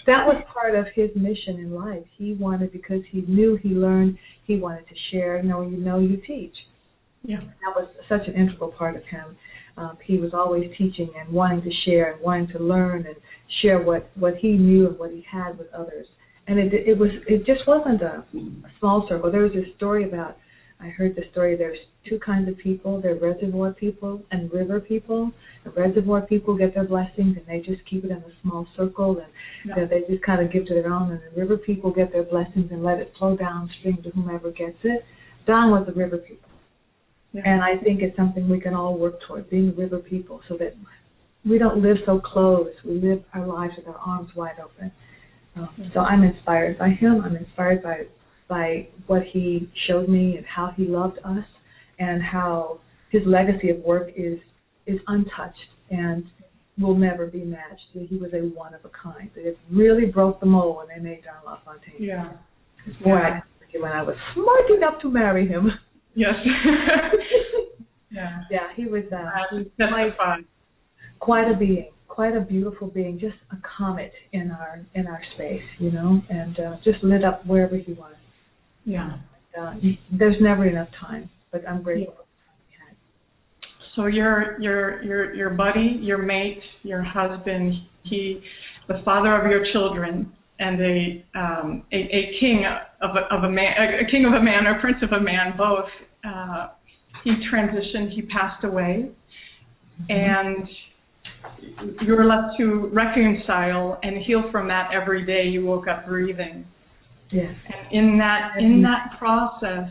that 0.06 0.26
was 0.26 0.42
part 0.52 0.74
of 0.74 0.86
his 0.94 1.10
mission 1.14 1.58
in 1.58 1.74
life 1.74 2.04
he 2.16 2.34
wanted 2.34 2.72
because 2.72 3.02
he 3.10 3.22
knew 3.22 3.56
he 3.62 3.70
learned 3.70 4.16
he 4.44 4.56
wanted 4.56 4.86
to 4.88 4.94
share 5.10 5.36
you 5.42 5.48
know 5.48 5.62
you 5.62 5.76
know 5.76 5.98
you 5.98 6.16
teach 6.26 6.54
yeah. 7.24 7.38
that 7.40 7.74
was 7.74 7.88
such 8.08 8.26
an 8.28 8.34
integral 8.34 8.70
part 8.72 8.96
of 8.96 9.02
him. 9.04 9.36
Um, 9.76 9.98
he 10.04 10.18
was 10.18 10.30
always 10.32 10.70
teaching 10.78 11.10
and 11.18 11.32
wanting 11.32 11.62
to 11.62 11.70
share 11.84 12.12
and 12.12 12.22
wanting 12.22 12.48
to 12.48 12.58
learn 12.58 13.06
and 13.06 13.16
share 13.62 13.82
what 13.82 14.08
what 14.14 14.36
he 14.36 14.52
knew 14.52 14.86
and 14.86 14.98
what 14.98 15.10
he 15.10 15.24
had 15.30 15.58
with 15.58 15.72
others. 15.72 16.06
And 16.46 16.58
it 16.58 16.72
it 16.74 16.98
was 16.98 17.10
it 17.26 17.46
just 17.46 17.66
wasn't 17.66 18.02
a, 18.02 18.24
a 18.34 18.70
small 18.78 19.06
circle. 19.08 19.30
There 19.30 19.42
was 19.42 19.52
this 19.52 19.68
story 19.76 20.04
about 20.04 20.36
I 20.80 20.88
heard 20.88 21.14
the 21.16 21.22
story. 21.30 21.56
There's 21.56 21.78
two 22.08 22.18
kinds 22.18 22.48
of 22.48 22.58
people. 22.58 23.00
There 23.00 23.12
are 23.12 23.18
reservoir 23.18 23.72
people 23.72 24.22
and 24.30 24.52
river 24.52 24.80
people. 24.80 25.32
The 25.64 25.70
reservoir 25.70 26.22
people 26.22 26.54
get 26.56 26.74
their 26.74 26.84
blessings 26.84 27.38
and 27.38 27.46
they 27.46 27.60
just 27.60 27.84
keep 27.88 28.04
it 28.04 28.10
in 28.10 28.18
a 28.18 28.32
small 28.42 28.66
circle 28.76 29.18
and 29.18 29.28
Yeah. 29.64 29.86
they 29.86 30.02
just 30.08 30.22
kind 30.22 30.44
of 30.44 30.52
give 30.52 30.66
to 30.66 30.74
their 30.74 30.92
own. 30.92 31.12
And 31.12 31.20
the 31.32 31.40
river 31.40 31.56
people 31.56 31.90
get 31.90 32.12
their 32.12 32.24
blessings 32.24 32.70
and 32.70 32.82
let 32.82 32.98
it 32.98 33.12
flow 33.18 33.36
downstream 33.36 34.02
to 34.02 34.10
whomever 34.10 34.50
gets 34.50 34.76
it. 34.82 35.04
Don 35.46 35.70
was 35.70 35.86
the 35.86 35.92
river 35.92 36.18
people. 36.18 36.50
Yeah. 37.32 37.42
And 37.46 37.62
I 37.62 37.76
think 37.82 38.02
it's 38.02 38.16
something 38.16 38.48
we 38.48 38.60
can 38.60 38.74
all 38.74 38.98
work 38.98 39.20
toward, 39.26 39.48
being 39.48 39.74
river 39.74 39.98
people, 39.98 40.40
so 40.48 40.56
that 40.58 40.74
we 41.48 41.58
don't 41.58 41.82
live 41.82 41.96
so 42.06 42.20
close. 42.20 42.68
We 42.84 43.00
live 43.00 43.24
our 43.32 43.46
lives 43.46 43.74
with 43.76 43.88
our 43.88 43.96
arms 43.96 44.30
wide 44.36 44.56
open. 44.62 44.92
So 45.92 46.00
I'm 46.00 46.22
inspired 46.22 46.78
by 46.78 46.88
him. 46.90 47.22
I'm 47.24 47.36
inspired 47.36 47.82
by 47.82 48.02
by 48.48 48.88
what 49.06 49.22
he 49.32 49.70
showed 49.86 50.08
me 50.08 50.36
and 50.36 50.44
how 50.46 50.72
he 50.76 50.84
loved 50.84 51.18
us, 51.24 51.44
and 51.98 52.22
how 52.22 52.80
his 53.10 53.22
legacy 53.26 53.70
of 53.70 53.78
work 53.78 54.08
is 54.16 54.38
is 54.86 54.98
untouched 55.06 55.56
and 55.90 56.24
will 56.78 56.96
never 56.96 57.26
be 57.26 57.44
matched. 57.44 57.82
He 57.92 58.16
was 58.16 58.32
a 58.34 58.38
one 58.38 58.74
of 58.74 58.84
a 58.84 58.90
kind. 58.90 59.30
It 59.36 59.56
really 59.70 60.06
broke 60.06 60.40
the 60.40 60.46
mold 60.46 60.76
when 60.78 60.88
they 60.88 61.02
made 61.02 61.22
Don 61.24 61.44
LaFontaine. 61.54 61.94
yeah. 62.02 62.32
Boy, 63.02 63.12
I 63.16 63.40
when 63.80 63.92
I 63.92 64.02
was 64.02 64.16
smart 64.34 64.70
enough 64.76 65.00
to 65.02 65.10
marry 65.10 65.46
him. 65.48 65.70
Yes. 66.14 66.34
yeah. 68.10 68.40
Yeah, 68.50 68.68
he 68.76 68.86
was 68.86 69.02
uh, 69.12 69.56
he- 69.56 69.70
quite 71.18 71.50
a 71.50 71.56
being, 71.56 71.90
quite 72.08 72.36
a 72.36 72.40
beautiful 72.40 72.88
being, 72.88 73.18
just 73.18 73.36
a 73.52 73.56
comet 73.76 74.12
in 74.32 74.50
our 74.50 74.84
in 74.94 75.06
our 75.06 75.20
space, 75.34 75.62
you 75.78 75.90
know, 75.90 76.20
and 76.30 76.58
uh, 76.60 76.76
just 76.84 77.02
lit 77.02 77.24
up 77.24 77.44
wherever 77.46 77.76
he 77.76 77.92
was. 77.92 78.14
Yeah. 78.84 79.18
Uh, 79.58 79.74
there's 80.12 80.36
never 80.40 80.66
enough 80.66 80.88
time, 81.00 81.30
but 81.52 81.66
I'm 81.68 81.82
grateful. 81.82 82.14
time 82.14 82.96
So 83.94 84.06
your 84.06 84.60
your 84.60 85.02
your 85.02 85.34
your 85.34 85.50
buddy, 85.50 85.98
your 86.00 86.18
mate, 86.18 86.60
your 86.82 87.02
husband, 87.02 87.74
he, 88.02 88.40
the 88.88 89.00
father 89.04 89.40
of 89.40 89.50
your 89.50 89.64
children, 89.72 90.32
and 90.58 90.80
a 90.80 91.24
um, 91.38 91.84
a, 91.92 91.96
a 91.96 92.36
king 92.40 92.64
of 93.00 93.10
a, 93.16 93.34
of 93.34 93.44
a 93.44 93.50
man, 93.50 93.72
a 94.06 94.10
king 94.10 94.24
of 94.26 94.32
a 94.32 94.42
man, 94.42 94.66
or 94.66 94.80
prince 94.80 94.98
of 95.02 95.12
a 95.12 95.20
man, 95.20 95.54
both. 95.56 95.86
Uh, 96.24 96.68
he 97.22 97.30
transitioned. 97.52 98.12
He 98.14 98.22
passed 98.22 98.64
away, 98.64 99.08
and 100.08 100.68
you 102.02 102.14
were 102.14 102.24
left 102.24 102.56
to 102.58 102.90
reconcile 102.92 103.98
and 104.02 104.22
heal 104.24 104.44
from 104.50 104.68
that 104.68 104.90
every 104.92 105.24
day 105.24 105.44
you 105.48 105.64
woke 105.64 105.88
up 105.88 106.06
breathing. 106.06 106.64
Yes. 107.30 107.54
And 107.92 108.12
in 108.12 108.18
that 108.18 108.52
in 108.58 108.82
that 108.82 109.18
process, 109.18 109.90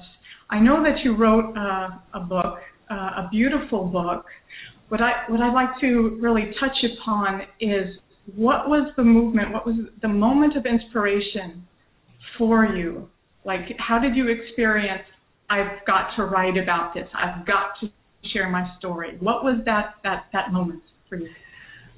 I 0.49 0.59
know 0.59 0.83
that 0.83 1.03
you 1.03 1.15
wrote 1.15 1.55
uh, 1.57 1.89
a 2.13 2.19
book, 2.19 2.59
uh, 2.89 2.93
a 2.93 3.29
beautiful 3.31 3.85
book. 3.85 4.25
What 4.89 5.01
I 5.01 5.23
what 5.29 5.41
I'd 5.41 5.53
like 5.53 5.79
to 5.81 6.17
really 6.21 6.53
touch 6.59 6.77
upon 7.01 7.41
is 7.59 7.97
what 8.35 8.69
was 8.69 8.91
the 8.95 9.03
movement? 9.03 9.51
What 9.51 9.65
was 9.65 9.75
the 10.01 10.07
moment 10.07 10.55
of 10.55 10.65
inspiration 10.65 11.67
for 12.37 12.65
you? 12.65 13.09
Like, 13.45 13.61
how 13.77 13.99
did 13.99 14.15
you 14.15 14.29
experience? 14.29 15.03
I've 15.49 15.85
got 15.85 16.15
to 16.15 16.23
write 16.23 16.57
about 16.57 16.93
this. 16.93 17.07
I've 17.13 17.45
got 17.45 17.71
to 17.81 17.89
share 18.31 18.49
my 18.49 18.69
story. 18.79 19.17
What 19.19 19.43
was 19.43 19.61
that 19.65 19.95
that 20.03 20.25
that 20.31 20.53
moment 20.53 20.83
for 21.09 21.17
you? 21.17 21.29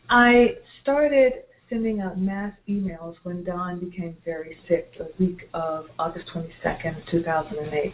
I 0.10 0.56
started 0.82 1.34
sending 1.70 2.02
out 2.02 2.20
mass 2.20 2.54
emails 2.70 3.16
when 3.24 3.44
Don 3.44 3.80
became 3.80 4.16
very 4.24 4.56
sick 4.68 4.92
the 4.98 5.12
week 5.20 5.50
of 5.54 5.86
August 5.98 6.26
22nd, 6.34 6.96
2008, 7.10 7.94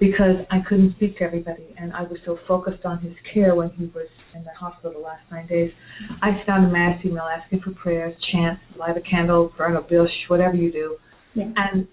because 0.00 0.46
I 0.50 0.60
couldn't 0.66 0.96
speak 0.96 1.18
to 1.18 1.24
everybody 1.24 1.74
and 1.78 1.92
I 1.92 2.02
was 2.02 2.18
so 2.24 2.38
focused 2.48 2.84
on 2.84 3.00
his 3.00 3.14
care 3.32 3.54
when 3.54 3.70
he 3.70 3.84
was 3.94 4.08
in 4.34 4.44
the 4.44 4.50
hospital 4.58 4.92
the 4.92 4.98
last 4.98 5.22
nine 5.30 5.46
days. 5.46 5.70
I 6.22 6.30
sent 6.38 6.48
out 6.48 6.64
a 6.64 6.72
mass 6.72 7.04
email 7.04 7.24
asking 7.24 7.60
for 7.60 7.72
prayers, 7.72 8.14
chant, 8.32 8.58
light 8.78 8.96
a 8.96 9.02
candle, 9.02 9.52
burn 9.58 9.76
a 9.76 9.82
bush, 9.82 10.10
whatever 10.28 10.56
you 10.56 10.72
do. 10.72 10.96
Yeah. 11.34 11.52
And 11.56 11.86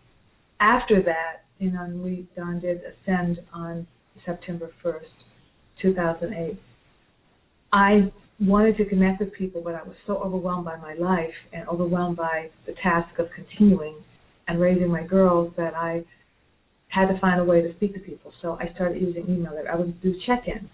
after 0.61 1.01
that, 1.03 1.43
you 1.59 1.71
know, 1.71 1.83
and 1.83 2.01
we 2.01 2.27
Don 2.37 2.61
did 2.61 2.79
ascend 2.79 3.39
on 3.53 3.85
September 4.25 4.71
1st, 4.83 5.01
2008. 5.81 6.59
I 7.71 8.11
wanted 8.39 8.77
to 8.77 8.85
connect 8.85 9.19
with 9.19 9.33
people, 9.33 9.61
but 9.61 9.75
I 9.75 9.83
was 9.83 9.95
so 10.07 10.17
overwhelmed 10.17 10.65
by 10.65 10.77
my 10.77 10.93
life 10.93 11.33
and 11.51 11.67
overwhelmed 11.67 12.17
by 12.17 12.49
the 12.65 12.73
task 12.81 13.19
of 13.19 13.27
continuing 13.35 13.95
and 14.47 14.59
raising 14.59 14.89
my 14.89 15.03
girls 15.03 15.53
that 15.57 15.75
I 15.75 16.05
had 16.87 17.07
to 17.07 17.19
find 17.19 17.39
a 17.39 17.43
way 17.43 17.61
to 17.61 17.73
speak 17.75 17.93
to 17.93 17.99
people. 17.99 18.31
So 18.41 18.57
I 18.59 18.73
started 18.73 19.01
using 19.01 19.25
email. 19.29 19.53
That 19.53 19.69
I 19.69 19.75
would 19.75 20.01
do 20.01 20.15
check-ins, 20.25 20.69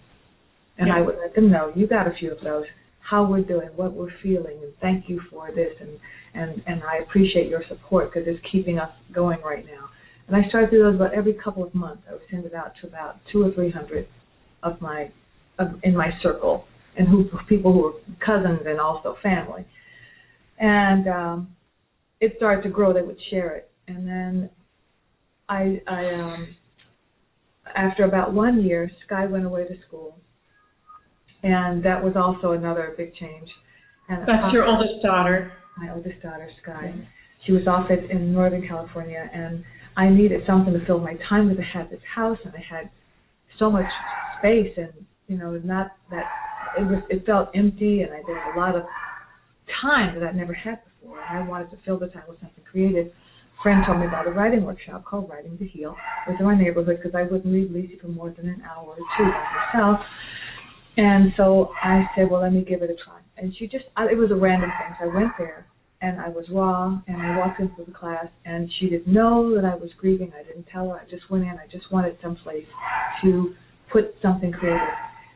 and 0.78 0.88
Yeah. 0.88 0.96
I 0.96 1.00
would 1.02 1.18
let 1.18 1.34
them 1.34 1.50
know 1.50 1.72
you 1.74 1.86
got 1.86 2.06
a 2.06 2.12
few 2.12 2.32
of 2.32 2.40
those, 2.40 2.64
how 3.00 3.24
we're 3.24 3.42
doing, 3.42 3.68
what 3.76 3.92
we're 3.92 4.10
feeling, 4.22 4.56
and 4.62 4.72
thank 4.80 5.08
you 5.08 5.20
for 5.30 5.50
this, 5.50 5.74
and 5.80 5.98
and 6.34 6.62
and 6.66 6.82
I 6.84 6.98
appreciate 6.98 7.48
your 7.48 7.64
support 7.68 8.12
because 8.12 8.28
it's 8.28 8.40
keeping 8.50 8.78
us 8.78 8.90
going 9.12 9.40
right 9.42 9.66
now. 9.66 9.90
And 10.28 10.36
I 10.36 10.48
started 10.48 10.70
to 10.70 10.76
do 10.76 10.82
those 10.84 10.94
about 10.96 11.12
every 11.12 11.34
couple 11.34 11.62
of 11.64 11.74
months. 11.74 12.02
I 12.08 12.12
would 12.12 12.22
send 12.30 12.44
it 12.46 12.54
out 12.54 12.72
to 12.80 12.86
about 12.86 13.16
two 13.30 13.44
or 13.44 13.50
three 13.52 13.70
hundred 13.70 14.08
of 14.62 14.80
my 14.80 15.10
of, 15.58 15.80
in 15.82 15.96
my 15.96 16.10
circle 16.22 16.64
and 16.98 17.08
who 17.08 17.28
people 17.48 17.72
who 17.72 17.82
were 17.82 17.92
cousins 18.24 18.60
and 18.66 18.80
also 18.80 19.16
family. 19.22 19.64
And 20.58 21.08
um, 21.08 21.56
it 22.20 22.34
started 22.36 22.62
to 22.62 22.70
grow. 22.70 22.92
They 22.92 23.02
would 23.02 23.18
share 23.30 23.56
it, 23.56 23.70
and 23.88 24.06
then 24.06 24.50
I, 25.48 25.80
I 25.86 26.14
um, 26.14 26.56
after 27.74 28.04
about 28.04 28.32
one 28.32 28.62
year, 28.62 28.90
Skye 29.04 29.26
went 29.26 29.44
away 29.44 29.66
to 29.66 29.74
school, 29.86 30.16
and 31.42 31.84
that 31.84 32.02
was 32.02 32.14
also 32.16 32.52
another 32.52 32.94
big 32.96 33.14
change. 33.16 33.48
And 34.08 34.22
That's 34.26 34.52
your 34.52 34.64
oldest 34.64 35.02
daughter. 35.02 35.52
my 35.76 35.92
oldest 35.92 36.22
daughter, 36.22 36.48
Skye. 36.62 36.94
She 37.44 37.52
was 37.52 37.66
off 37.66 37.90
at, 37.90 38.10
in 38.10 38.32
Northern 38.32 38.66
California, 38.66 39.28
and 39.32 39.62
I 39.96 40.08
needed 40.08 40.42
something 40.46 40.72
to 40.72 40.84
fill 40.86 41.00
my 41.00 41.16
time 41.28 41.48
because 41.48 41.62
I 41.62 41.78
had 41.78 41.90
this 41.90 42.00
house 42.14 42.38
and 42.44 42.54
I 42.54 42.64
had 42.68 42.90
so 43.58 43.70
much 43.70 43.86
space, 44.38 44.72
and 44.76 44.92
you 45.28 45.36
know, 45.36 45.60
not 45.64 45.88
that 46.10 46.24
it 46.78 46.84
was. 46.84 47.02
It 47.10 47.26
felt 47.26 47.48
empty, 47.54 48.02
and 48.02 48.12
I 48.12 48.20
there 48.26 48.54
a 48.54 48.58
lot 48.58 48.76
of 48.76 48.84
time 49.82 50.18
that 50.18 50.26
I'd 50.26 50.36
never 50.36 50.54
had 50.54 50.80
before. 51.00 51.20
I 51.20 51.46
wanted 51.46 51.70
to 51.70 51.78
fill 51.84 51.98
the 51.98 52.08
time 52.08 52.24
with 52.28 52.40
something 52.40 52.64
creative. 52.70 53.08
A 53.08 53.62
friend 53.62 53.82
told 53.86 54.00
me 54.00 54.06
about 54.06 54.26
a 54.26 54.30
writing 54.30 54.64
workshop 54.64 55.04
called 55.04 55.28
Writing 55.30 55.56
to 55.58 55.66
Heal. 55.66 55.96
It 56.26 56.32
was 56.32 56.36
in 56.40 56.46
my 56.46 56.56
neighborhood 56.56 56.98
because 57.02 57.16
I 57.16 57.22
wouldn't 57.22 57.52
leave 57.52 57.68
Lisi 57.68 58.00
for 58.00 58.08
more 58.08 58.30
than 58.30 58.48
an 58.48 58.62
hour 58.62 58.84
or 58.84 58.96
two 58.96 59.24
by 59.24 59.44
herself. 59.72 60.00
And 60.96 61.32
so 61.36 61.70
I 61.82 62.04
said, 62.16 62.30
well, 62.30 62.42
let 62.42 62.52
me 62.52 62.64
give 62.64 62.82
it 62.82 62.90
a 62.90 62.96
try. 63.04 63.20
And 63.36 63.54
she 63.58 63.66
just, 63.66 63.84
I, 63.96 64.06
it 64.06 64.16
was 64.16 64.30
a 64.30 64.36
random 64.36 64.70
thing. 64.70 64.96
So 64.98 65.10
I 65.10 65.14
went 65.14 65.32
there 65.38 65.66
and 66.00 66.20
I 66.20 66.28
was 66.28 66.44
raw 66.50 66.98
and 67.06 67.20
I 67.20 67.36
walked 67.38 67.60
into 67.60 67.84
the 67.84 67.92
class 67.92 68.26
and 68.44 68.70
she 68.78 68.88
didn't 68.88 69.12
know 69.12 69.54
that 69.54 69.64
I 69.64 69.74
was 69.74 69.90
grieving. 69.98 70.32
I 70.38 70.42
didn't 70.42 70.66
tell 70.72 70.90
her. 70.90 70.96
I 70.96 71.04
just 71.10 71.30
went 71.30 71.44
in. 71.44 71.50
I 71.50 71.66
just 71.70 71.90
wanted 71.92 72.16
someplace 72.22 72.66
to 73.22 73.54
put 73.92 74.14
something 74.22 74.52
creative. 74.52 74.80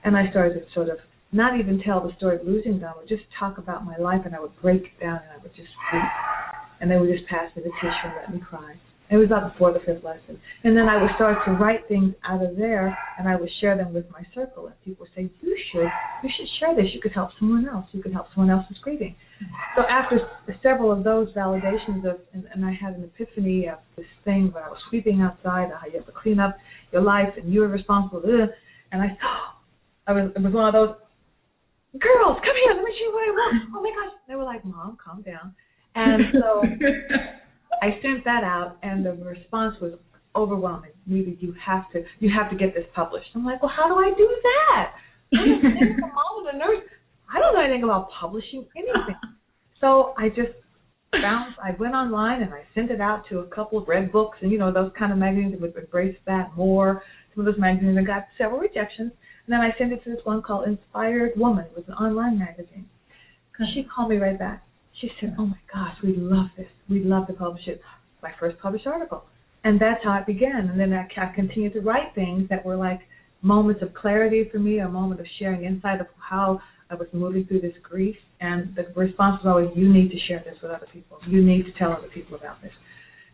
And 0.04 0.16
I 0.16 0.30
started 0.30 0.64
sort 0.74 0.88
of 0.88 0.98
not 1.32 1.58
even 1.58 1.80
tell 1.80 2.00
the 2.00 2.12
story 2.16 2.36
of 2.36 2.46
losing 2.46 2.80
them, 2.80 2.94
but 2.96 3.08
just 3.08 3.22
talk 3.38 3.58
about 3.58 3.84
my 3.84 3.96
life 3.96 4.22
and 4.24 4.34
I 4.34 4.40
would 4.40 4.56
break 4.60 4.98
down 5.00 5.20
and 5.22 5.30
I 5.38 5.42
would 5.42 5.54
just 5.54 5.68
weep. 5.92 6.02
And 6.80 6.90
they 6.90 6.96
would 6.96 7.10
just 7.10 7.28
pass 7.28 7.54
me 7.54 7.62
the 7.62 7.70
tissue 7.80 8.08
and 8.08 8.14
let 8.16 8.34
me 8.34 8.40
cry. 8.40 8.74
It 9.10 9.16
was 9.16 9.26
about 9.26 9.52
the 9.52 9.58
fourth 9.58 9.74
or 9.74 9.80
fifth 9.80 10.04
lesson. 10.04 10.40
And 10.62 10.76
then 10.76 10.88
I 10.88 11.02
would 11.02 11.10
start 11.16 11.38
to 11.44 11.52
write 11.52 11.80
things 11.88 12.14
out 12.24 12.44
of 12.44 12.56
there 12.56 12.96
and 13.18 13.28
I 13.28 13.34
would 13.34 13.50
share 13.60 13.76
them 13.76 13.92
with 13.92 14.06
my 14.10 14.22
circle. 14.32 14.66
And 14.66 14.74
people 14.84 15.06
would 15.06 15.10
say, 15.16 15.28
You 15.42 15.56
should, 15.72 15.90
you 16.22 16.30
should 16.36 16.46
share 16.60 16.76
this. 16.76 16.86
You 16.94 17.00
could 17.00 17.12
help 17.12 17.30
someone 17.38 17.68
else. 17.68 17.86
You 17.90 18.02
could 18.02 18.12
help 18.12 18.26
someone 18.34 18.56
else 18.56 18.66
who's 18.68 18.78
grieving. 18.78 19.16
So 19.76 19.82
after 19.82 20.20
several 20.62 20.92
of 20.92 21.02
those 21.02 21.28
validations 21.34 22.08
of 22.08 22.20
and, 22.32 22.44
and 22.54 22.64
I 22.64 22.72
had 22.72 22.94
an 22.94 23.04
epiphany 23.04 23.68
of 23.68 23.78
this 23.96 24.06
thing 24.24 24.50
where 24.52 24.64
I 24.64 24.68
was 24.68 24.78
sweeping 24.88 25.22
outside, 25.22 25.70
how 25.70 25.86
you 25.86 25.98
have 25.98 26.06
to 26.06 26.12
clean 26.12 26.38
up 26.38 26.56
your 26.92 27.02
life 27.02 27.34
and 27.36 27.52
you're 27.52 27.68
responsible 27.68 28.22
ugh, 28.24 28.48
and 28.92 29.02
I 29.02 29.18
I 30.06 30.12
was 30.12 30.30
it 30.36 30.42
was 30.42 30.52
one 30.52 30.66
of 30.66 30.72
those 30.72 30.96
girls, 31.98 32.38
come 32.44 32.56
here, 32.62 32.74
let 32.74 32.84
me 32.84 32.92
show 32.94 33.06
you 33.08 33.12
what 33.12 33.26
I 33.26 33.32
want. 33.32 33.54
Oh 33.74 33.82
my 33.82 33.90
gosh. 33.90 34.14
They 34.28 34.34
were 34.36 34.44
like, 34.44 34.64
Mom, 34.64 34.96
calm 35.02 35.22
down. 35.22 35.54
And 35.94 36.22
so 36.34 36.62
I 37.82 37.98
sent 38.02 38.24
that 38.24 38.44
out, 38.44 38.76
and 38.82 39.04
the 39.04 39.12
response 39.12 39.74
was 39.80 39.94
overwhelming. 40.36 40.92
Nita, 41.06 41.32
you 41.40 41.54
have 41.64 41.90
to, 41.92 42.02
you 42.20 42.30
have 42.30 42.50
to 42.50 42.56
get 42.56 42.74
this 42.74 42.84
published. 42.94 43.26
I'm 43.34 43.44
like, 43.44 43.62
well, 43.62 43.72
how 43.74 43.88
do 43.88 43.94
I 43.94 44.14
do 44.16 44.28
that? 44.42 44.92
I'm 45.32 45.48
a 45.48 46.00
mom 46.00 46.46
and 46.46 46.56
a 46.56 46.58
nurse. 46.58 46.84
I 47.32 47.38
don't 47.38 47.54
know 47.54 47.60
anything 47.60 47.84
about 47.84 48.08
publishing 48.10 48.66
anything. 48.76 49.16
So 49.80 50.14
I 50.18 50.28
just 50.28 50.52
found, 51.12 51.54
I 51.62 51.70
went 51.78 51.94
online 51.94 52.42
and 52.42 52.52
I 52.52 52.62
sent 52.74 52.90
it 52.90 53.00
out 53.00 53.24
to 53.30 53.40
a 53.40 53.46
couple 53.46 53.78
of 53.78 53.88
red 53.88 54.12
books 54.12 54.38
and 54.42 54.50
you 54.50 54.58
know 54.58 54.72
those 54.72 54.90
kind 54.98 55.12
of 55.12 55.18
magazines 55.18 55.52
that 55.52 55.60
would 55.60 55.76
embrace 55.76 56.16
that 56.26 56.54
more. 56.56 57.02
Some 57.34 57.46
of 57.46 57.52
those 57.52 57.60
magazines 57.60 57.96
and 57.96 58.06
got 58.06 58.26
several 58.36 58.60
rejections. 58.60 59.12
And 59.50 59.58
then 59.58 59.68
I 59.68 59.76
sent 59.78 59.92
it 59.92 60.04
to 60.04 60.10
this 60.10 60.20
one 60.22 60.42
called 60.42 60.68
Inspired 60.68 61.32
Woman. 61.36 61.64
It 61.64 61.74
was 61.74 61.84
an 61.88 61.94
online 61.94 62.38
magazine. 62.38 62.86
She 63.74 63.82
called 63.82 64.10
me 64.10 64.16
right 64.16 64.38
back. 64.38 64.62
She 65.00 65.10
said, 65.20 65.34
"Oh 65.40 65.46
my 65.46 65.58
gosh, 65.74 65.96
we 66.04 66.14
love 66.14 66.46
this. 66.56 66.68
We'd 66.88 67.04
love 67.04 67.26
to 67.26 67.32
publish 67.32 67.66
it." 67.66 67.82
My 68.22 68.30
first 68.38 68.60
published 68.60 68.86
article, 68.86 69.24
and 69.64 69.80
that's 69.80 70.04
how 70.04 70.16
it 70.18 70.24
began. 70.24 70.68
And 70.68 70.78
then 70.78 70.92
I, 70.92 71.08
I 71.16 71.34
continued 71.34 71.72
to 71.72 71.80
write 71.80 72.14
things 72.14 72.48
that 72.48 72.64
were 72.64 72.76
like 72.76 73.00
moments 73.42 73.82
of 73.82 73.92
clarity 73.92 74.48
for 74.52 74.60
me, 74.60 74.78
a 74.78 74.88
moment 74.88 75.20
of 75.20 75.26
sharing 75.40 75.64
insight 75.64 76.00
of 76.00 76.06
how 76.20 76.60
I 76.88 76.94
was 76.94 77.08
moving 77.12 77.44
through 77.44 77.62
this 77.62 77.74
grief. 77.82 78.16
And 78.40 78.72
the 78.76 78.84
response 78.94 79.42
was 79.42 79.50
always, 79.50 79.76
"You 79.76 79.92
need 79.92 80.12
to 80.12 80.18
share 80.28 80.44
this 80.44 80.62
with 80.62 80.70
other 80.70 80.86
people. 80.92 81.18
You 81.26 81.42
need 81.44 81.64
to 81.64 81.72
tell 81.72 81.92
other 81.92 82.08
people 82.14 82.36
about 82.36 82.62
this." 82.62 82.72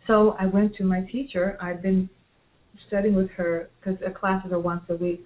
So 0.07 0.35
I 0.41 0.47
went 0.47 0.77
to 0.77 0.85
my 0.85 1.03
teacher. 1.03 1.59
I've 1.61 1.83
been 1.83 2.09
studying 2.87 3.15
with 3.15 3.31
her 3.33 3.69
because 3.79 4.01
the 4.01 4.11
classes 4.11 4.51
are 4.51 4.59
once 4.59 4.83
a 4.89 4.97
week, 4.97 5.21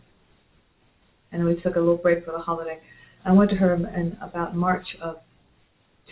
and 1.32 1.44
we 1.44 1.60
took 1.62 1.76
a 1.76 1.78
little 1.78 1.96
break 1.96 2.25
for 2.25 2.32
the 2.32 2.38
holiday. 2.38 2.78
I 3.25 3.32
went 3.32 3.50
to 3.50 3.56
her 3.56 3.75
in 3.75 4.16
about 4.22 4.56
March 4.56 4.87
of 5.02 5.16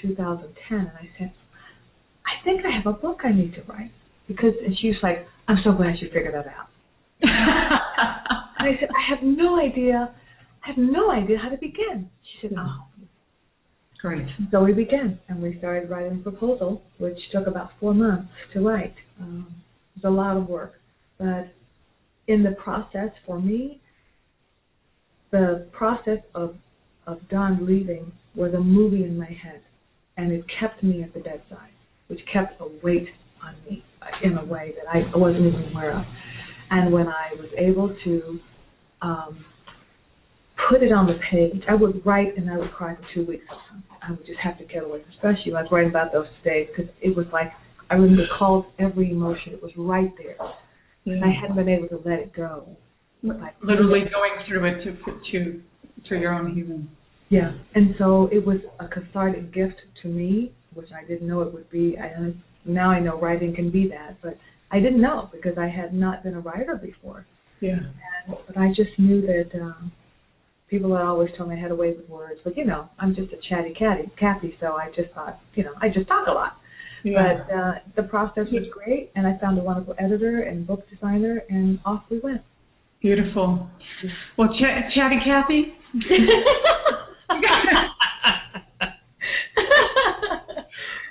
2010, 0.03 0.79
and 0.79 0.89
I 0.89 1.09
said, 1.19 1.33
I 2.27 2.45
think 2.45 2.63
I 2.65 2.77
have 2.77 2.87
a 2.87 2.93
book 2.93 3.21
I 3.25 3.33
need 3.33 3.55
to 3.55 3.63
write. 3.63 3.91
Because, 4.27 4.53
and 4.65 4.77
she 4.79 4.89
was 4.89 4.97
like, 5.03 5.27
I'm 5.49 5.57
so 5.65 5.73
glad 5.73 5.95
you 6.01 6.09
figured 6.13 6.35
that 6.35 6.47
out. 6.47 6.69
And 8.59 8.69
I 8.69 8.81
said, 8.81 8.89
I 8.89 9.15
have 9.15 9.23
no 9.23 9.57
idea, 9.59 10.13
I 10.65 10.67
have 10.67 10.77
no 10.77 11.13
idea 11.13 11.39
how 11.39 11.49
to 11.49 11.57
begin. 11.57 12.11
She 12.23 12.49
said, 12.49 12.57
oh. 12.59 12.85
Great. 14.01 14.27
So 14.53 14.63
we 14.63 14.73
began, 14.73 15.19
and 15.29 15.43
we 15.43 15.57
started 15.59 15.91
writing 15.91 16.19
a 16.21 16.23
proposal, 16.23 16.83
which 16.99 17.19
took 17.33 17.47
about 17.47 17.71
four 17.81 17.95
months 17.95 18.29
to 18.53 18.61
write. 18.61 18.95
Um, 19.21 19.49
it 19.97 20.05
was 20.05 20.13
a 20.13 20.15
lot 20.15 20.37
of 20.37 20.49
work. 20.49 20.75
But 21.19 21.53
in 22.29 22.45
the 22.45 22.53
process, 22.53 23.11
for 23.27 23.41
me, 23.41 23.81
the 25.31 25.67
process 25.73 26.21
of, 26.35 26.55
of 27.07 27.19
Don 27.31 27.67
leaving 27.67 28.13
was 28.35 28.55
a 28.55 28.61
movie 28.61 29.05
in 29.05 29.19
my 29.19 29.27
head, 29.27 29.63
and 30.17 30.33
it 30.33 30.45
kept 30.61 30.83
me 30.83 31.03
at 31.03 31.13
the 31.15 31.21
bedside, 31.21 31.73
which 32.09 32.21
kept 32.33 32.61
a 32.61 32.69
weight 32.85 33.09
on 33.43 33.55
me 33.69 33.83
in 34.23 34.37
a 34.39 34.45
way 34.45 34.75
that 34.77 34.89
I 34.91 35.17
wasn't 35.17 35.47
even 35.47 35.73
aware 35.73 35.99
of. 35.99 36.05
And 36.71 36.93
when 36.93 37.09
I 37.09 37.31
was 37.37 37.49
able 37.57 37.95
to 38.05 38.39
um, 39.03 39.45
put 40.69 40.83
it 40.83 40.93
on 40.93 41.07
the 41.07 41.19
page, 41.31 41.63
I 41.69 41.75
would 41.75 42.05
write 42.05 42.37
and 42.37 42.51
I 42.51 42.59
would 42.59 42.73
cry 42.73 42.95
for 42.95 43.03
two 43.15 43.27
weeks. 43.27 43.45
Sometimes. 43.49 43.85
I 44.03 44.11
would 44.13 44.27
just 44.27 44.39
have 44.41 44.59
to 44.59 44.65
get 44.65 44.85
away, 44.85 45.03
especially 45.15 45.53
when 45.53 45.57
I 45.57 45.63
was 45.63 45.73
writing 45.73 45.91
about 45.91 46.13
those 46.13 46.27
days, 46.45 46.69
because 46.75 46.91
it 47.03 47.15
was 47.15 47.27
like 47.33 47.51
I 47.91 47.99
would 47.99 48.11
recall 48.11 48.67
every 48.79 49.11
emotion. 49.11 49.53
It 49.53 49.63
was 49.63 49.73
right 49.77 50.13
there, 50.17 50.37
and 51.05 51.25
I 51.25 51.29
hadn't 51.29 51.57
been 51.57 51.69
able 51.69 51.89
to 51.89 52.01
let 52.09 52.19
it 52.19 52.33
go. 52.35 52.77
Literally 53.23 54.01
going 54.01 54.47
through 54.47 54.65
it 54.67 54.85
to 54.85 54.97
to 55.33 55.63
through 56.07 56.21
your 56.21 56.33
own 56.33 56.55
healing. 56.55 56.89
Yeah, 57.29 57.53
and 57.75 57.95
so 57.99 58.29
it 58.33 58.45
was 58.45 58.59
a 58.81 58.89
cathartic 58.89 59.53
gift 59.53 59.77
to 60.03 60.09
me, 60.09 60.53
which 60.75 60.89
I 60.93 61.07
didn't 61.07 61.29
know 61.29 61.43
it 61.43 61.53
would 61.53 61.69
be. 61.71 61.97
I 61.99 62.33
now 62.65 62.91
I 62.91 63.01
know 63.01 63.19
writing 63.21 63.55
can 63.55 63.71
be 63.71 63.89
that, 63.89 64.17
but 64.23 64.39
I 64.71 64.81
didn't 64.81 65.01
know 65.01 65.31
because 65.33 65.59
I 65.59 65.69
had 65.69 65.93
not 65.93 66.23
been 66.23 66.35
a 66.35 66.41
writer 66.41 66.77
before. 66.77 67.27
Yeah. 67.61 67.79
And, 68.27 68.37
but 68.47 68.57
I 68.57 68.69
just 68.69 68.99
knew 68.99 69.23
that 69.23 69.51
um, 69.61 69.93
people 70.69 70.95
had 70.95 71.05
always 71.05 71.31
told 71.37 71.51
me 71.51 71.57
I 71.57 71.61
had 71.61 71.71
a 71.71 71.77
way 71.77 71.93
with 71.93 72.09
words, 72.09 72.41
but 72.45 72.57
you 72.57 72.65
know, 72.65 72.89
I'm 72.99 73.15
just 73.15 73.33
a 73.33 73.37
chatty 73.49 73.75
catty, 73.75 74.11
Kathy, 74.19 74.55
so 74.61 74.75
I 74.75 74.91
just 74.95 75.13
thought, 75.15 75.41
you 75.55 75.65
know, 75.65 75.73
I 75.81 75.89
just 75.89 76.07
talk 76.09 76.29
a 76.29 76.33
lot. 76.33 76.57
Yeah. 77.05 77.45
But 77.47 77.55
uh, 77.55 77.73
the 77.97 78.03
process 78.03 78.47
was 78.53 78.67
great, 78.73 79.11
and 79.15 79.27
I 79.27 79.39
found 79.39 79.59
a 79.59 79.63
wonderful 79.63 79.95
editor 79.99 80.43
and 80.43 80.67
book 80.67 80.89
designer, 80.91 81.43
and 81.49 81.79
off 81.85 82.03
we 82.11 82.21
went. 82.21 82.43
Beautiful. 83.01 83.69
Well, 84.37 84.49
Ch- 84.49 84.95
Chatty 84.95 85.17
Kathy. 85.25 85.73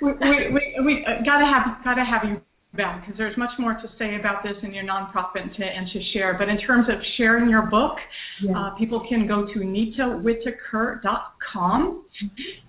we 0.02 0.12
we 0.12 0.50
we, 0.52 0.76
we 0.84 1.06
uh, 1.06 1.22
gotta 1.24 1.46
have 1.46 1.82
gotta 1.84 2.04
have 2.04 2.24
you 2.28 2.40
back 2.74 3.00
because 3.04 3.16
there's 3.18 3.36
much 3.36 3.50
more 3.58 3.72
to 3.74 3.88
say 3.98 4.14
about 4.20 4.42
this 4.44 4.54
in 4.62 4.72
your 4.74 4.84
nonprofit 4.84 5.42
and 5.42 5.52
to, 5.56 5.64
and 5.64 5.88
to 5.92 6.00
share. 6.12 6.36
But 6.38 6.48
in 6.48 6.58
terms 6.58 6.86
of 6.88 6.94
sharing 7.16 7.48
your 7.48 7.62
book, 7.62 7.96
Yeah. 8.42 8.56
uh, 8.58 8.70
people 8.76 9.04
can 9.08 9.26
go 9.26 9.46
to 9.46 9.58
nitawhitaker.com 9.58 12.04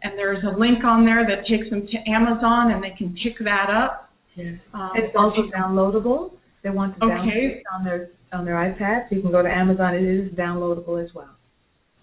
and 0.03 0.17
there's 0.17 0.43
a 0.45 0.57
link 0.57 0.83
on 0.85 1.05
there 1.05 1.25
that 1.27 1.45
takes 1.47 1.69
them 1.69 1.85
to 1.85 1.97
Amazon 2.09 2.71
and 2.71 2.81
they 2.83 2.91
can 2.97 3.13
pick 3.23 3.37
that 3.43 3.69
up. 3.69 4.09
Yes. 4.35 4.55
Um, 4.73 4.91
It's 4.95 5.13
also 5.15 5.43
downloadable. 5.55 6.31
They 6.63 6.69
want 6.69 6.93
to 6.95 6.99
download 6.99 7.27
Okay. 7.29 7.45
it 7.59 7.63
on 7.73 7.83
their 7.85 8.09
on 8.33 8.45
their 8.45 8.55
iPad. 8.55 9.09
So 9.09 9.15
you 9.15 9.21
can 9.21 9.31
go 9.31 9.41
to 9.41 9.49
Amazon. 9.49 9.95
It 9.95 10.03
is 10.03 10.31
downloadable 10.33 11.03
as 11.03 11.09
well. 11.15 11.29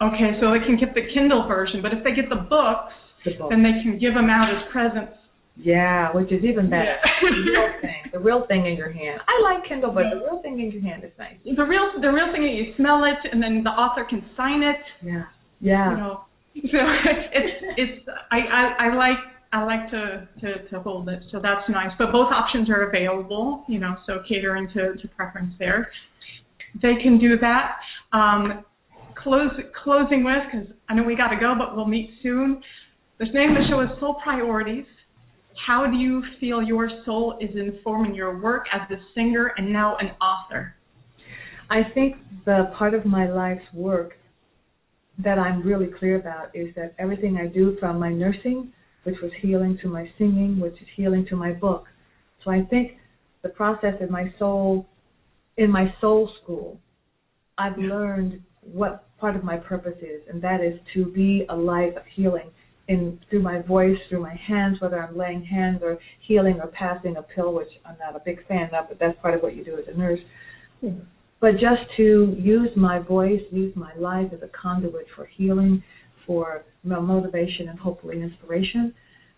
Okay, 0.02 0.36
so 0.40 0.52
they 0.52 0.60
can 0.66 0.76
get 0.78 0.94
the 0.94 1.02
Kindle 1.14 1.46
version, 1.48 1.80
but 1.80 1.92
if 1.92 2.04
they 2.04 2.12
get 2.12 2.28
the 2.28 2.36
books, 2.36 2.92
The 3.24 3.32
book. 3.38 3.48
then 3.48 3.62
they 3.62 3.80
can 3.82 3.98
give 3.98 4.12
them 4.14 4.28
out 4.28 4.50
as 4.54 4.62
presents. 4.70 5.12
Yeah, 5.56 6.12
which 6.12 6.30
is 6.32 6.44
even 6.44 6.68
better. 6.68 6.96
Yeah. 7.00 7.30
the 7.32 7.48
real 7.48 7.80
thing, 7.80 8.02
the 8.12 8.18
real 8.18 8.46
thing 8.46 8.66
in 8.66 8.76
your 8.76 8.92
hand. 8.92 9.20
I 9.26 9.40
like 9.42 9.64
Kindle, 9.66 9.90
but 9.90 10.04
the 10.12 10.20
real 10.20 10.42
thing 10.42 10.60
in 10.60 10.70
your 10.70 10.82
hand 10.82 11.02
is 11.04 11.12
nice. 11.18 11.36
The 11.44 11.64
real, 11.64 11.92
the 12.00 12.08
real 12.12 12.30
thing 12.32 12.44
is 12.44 12.52
you 12.66 12.74
smell 12.76 13.04
it, 13.04 13.16
and 13.32 13.42
then 13.42 13.62
the 13.64 13.70
author 13.70 14.04
can 14.04 14.22
sign 14.36 14.62
it. 14.62 14.76
Yeah. 15.02 15.22
Yeah. 15.60 15.90
You 15.92 15.96
know, 15.96 16.20
so 16.56 16.60
it's 17.32 17.64
it's 17.78 18.08
I, 18.30 18.38
I 18.38 18.62
I 18.90 18.94
like 18.94 19.16
I 19.52 19.64
like 19.64 19.90
to, 19.90 20.28
to 20.40 20.68
to 20.70 20.80
hold 20.80 21.08
it, 21.08 21.22
so 21.30 21.38
that's 21.42 21.68
nice. 21.68 21.90
But 21.98 22.12
both 22.12 22.32
options 22.32 22.68
are 22.68 22.88
available, 22.88 23.64
you 23.68 23.78
know, 23.78 23.96
so 24.06 24.18
catering 24.28 24.68
to 24.74 24.94
to 24.94 25.08
preference 25.16 25.54
there. 25.58 25.90
They 26.82 26.94
can 27.02 27.18
do 27.18 27.38
that. 27.38 27.76
Um, 28.12 28.64
close 29.14 29.50
closing 29.82 30.24
with 30.24 30.42
because 30.50 30.74
I 30.88 30.94
know 30.94 31.02
we 31.02 31.16
got 31.16 31.28
to 31.28 31.36
go, 31.36 31.54
but 31.58 31.76
we'll 31.76 31.86
meet 31.86 32.10
soon. 32.22 32.62
The 33.18 33.24
name 33.26 33.50
of 33.50 33.56
the 33.56 33.68
show 33.70 33.80
is 33.80 33.88
Soul 33.98 34.16
Priorities. 34.22 34.84
How 35.66 35.86
do 35.86 35.96
you 35.96 36.22
feel 36.38 36.62
your 36.62 36.90
soul 37.04 37.38
is 37.40 37.50
informing 37.56 38.14
your 38.14 38.40
work 38.40 38.66
as 38.72 38.82
a 38.90 39.00
singer 39.14 39.52
and 39.56 39.72
now 39.72 39.96
an 39.96 40.10
author? 40.20 40.74
I 41.70 41.82
think 41.94 42.16
the 42.44 42.70
part 42.78 42.94
of 42.94 43.04
my 43.06 43.28
life's 43.28 43.64
work 43.72 44.12
that 45.18 45.38
I'm 45.38 45.62
really 45.62 45.88
clear 45.98 46.16
about 46.16 46.54
is 46.54 46.74
that 46.76 46.94
everything 46.98 47.38
I 47.38 47.46
do 47.46 47.76
from 47.80 47.98
my 47.98 48.12
nursing, 48.12 48.72
which 49.06 49.16
was 49.22 49.30
healing, 49.40 49.78
to 49.82 49.88
my 49.88 50.10
singing, 50.18 50.58
which 50.58 50.74
is 50.74 50.88
healing, 50.96 51.24
to 51.30 51.36
my 51.36 51.52
book. 51.52 51.84
So 52.44 52.50
I 52.50 52.62
think 52.62 52.92
the 53.42 53.48
process 53.48 53.94
in 54.00 54.10
my 54.10 54.32
soul, 54.38 54.86
in 55.56 55.70
my 55.70 55.94
soul 56.00 56.30
school, 56.42 56.78
I've 57.56 57.78
learned 57.78 58.42
what 58.60 59.06
part 59.18 59.36
of 59.36 59.44
my 59.44 59.56
purpose 59.56 59.96
is, 60.02 60.20
and 60.28 60.42
that 60.42 60.60
is 60.60 60.78
to 60.94 61.06
be 61.06 61.46
a 61.48 61.54
light 61.56 61.96
of 61.96 62.02
healing 62.14 62.50
in 62.88 63.18
through 63.30 63.42
my 63.42 63.60
voice, 63.62 63.96
through 64.08 64.20
my 64.20 64.34
hands, 64.34 64.80
whether 64.80 65.02
I'm 65.02 65.16
laying 65.16 65.42
hands 65.42 65.80
or 65.82 65.98
healing 66.26 66.60
or 66.60 66.68
passing 66.68 67.16
a 67.16 67.22
pill, 67.22 67.52
which 67.54 67.68
I'm 67.84 67.96
not 67.98 68.14
a 68.14 68.22
big 68.24 68.46
fan 68.46 68.74
of, 68.74 68.88
but 68.88 68.98
that's 68.98 69.18
part 69.20 69.34
of 69.34 69.42
what 69.42 69.56
you 69.56 69.64
do 69.64 69.76
as 69.76 69.84
a 69.92 69.96
nurse. 69.96 70.20
But 71.40 71.52
just 71.52 71.82
to 71.96 72.36
use 72.38 72.70
my 72.76 72.98
voice, 72.98 73.40
use 73.50 73.74
my 73.76 73.94
life 73.94 74.28
as 74.32 74.40
a 74.42 74.48
conduit 74.48 75.06
for 75.14 75.26
healing, 75.26 75.82
for 76.26 76.64
motivation, 76.84 77.68
and 77.68 77.78
hopefully 77.78 78.22
inspiration. 78.22 78.94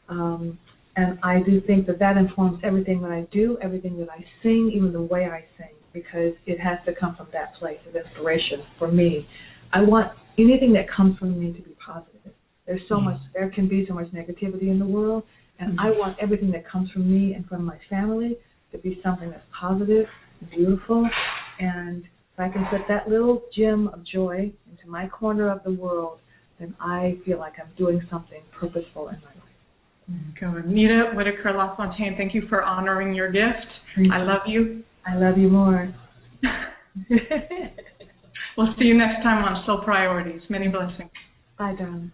Um, 0.08 0.58
and 0.96 1.18
I 1.22 1.40
do 1.40 1.60
think 1.60 1.86
that 1.86 1.98
that 2.00 2.16
informs 2.16 2.60
everything 2.64 3.00
that 3.02 3.10
I 3.10 3.26
do, 3.30 3.56
everything 3.62 3.98
that 3.98 4.08
I 4.10 4.24
sing, 4.42 4.72
even 4.74 4.92
the 4.92 5.00
way 5.00 5.26
I 5.26 5.44
sing, 5.56 5.74
because 5.92 6.32
it 6.46 6.58
has 6.58 6.78
to 6.86 6.92
come 6.98 7.14
from 7.16 7.28
that 7.32 7.54
place 7.54 7.78
of 7.88 7.94
inspiration 7.94 8.62
for 8.78 8.90
me. 8.90 9.26
I 9.72 9.82
want 9.82 10.12
anything 10.38 10.72
that 10.72 10.86
comes 10.90 11.16
from 11.18 11.38
me 11.38 11.52
to 11.52 11.62
be 11.62 11.76
positive. 11.84 12.32
There's 12.66 12.80
so 12.88 13.00
much, 13.00 13.20
there 13.32 13.48
can 13.50 13.68
be 13.68 13.86
so 13.86 13.94
much 13.94 14.08
negativity 14.08 14.68
in 14.70 14.78
the 14.78 14.86
world, 14.86 15.22
and 15.58 15.78
I 15.80 15.90
want 15.90 16.16
everything 16.20 16.50
that 16.52 16.68
comes 16.68 16.90
from 16.90 17.10
me 17.10 17.34
and 17.34 17.46
from 17.46 17.64
my 17.64 17.78
family 17.88 18.36
to 18.72 18.78
be 18.78 19.00
something 19.02 19.30
that's 19.30 19.42
positive, 19.58 20.06
beautiful, 20.54 21.08
and 21.60 22.04
if 22.04 22.38
I 22.38 22.48
can 22.48 22.64
put 22.70 22.82
that 22.88 23.08
little 23.08 23.42
gem 23.56 23.88
of 23.88 24.04
joy 24.06 24.52
into 24.70 24.88
my 24.88 25.08
corner 25.08 25.50
of 25.50 25.62
the 25.64 25.72
world, 25.72 26.18
then 26.58 26.74
I 26.80 27.18
feel 27.24 27.38
like 27.38 27.54
I'm 27.58 27.70
doing 27.76 28.00
something 28.10 28.42
purposeful 28.58 29.08
in 29.08 29.16
my 29.16 29.28
life. 29.28 29.48
Good. 30.40 30.66
Nita 30.66 31.12
Whitaker 31.14 31.52
LaFontaine, 31.52 32.16
thank 32.16 32.34
you 32.34 32.42
for 32.48 32.62
honoring 32.62 33.14
your 33.14 33.30
gift. 33.30 33.66
I 34.12 34.22
love 34.22 34.42
you. 34.46 34.82
I 35.06 35.16
love 35.16 35.36
you 35.38 35.48
more. 35.48 35.94
we'll 38.56 38.74
see 38.78 38.84
you 38.84 38.96
next 38.96 39.22
time 39.22 39.44
on 39.44 39.64
Soul 39.66 39.82
Priorities. 39.84 40.40
Many 40.48 40.68
blessings. 40.68 41.10
Bye, 41.58 41.74
darling. 41.78 42.12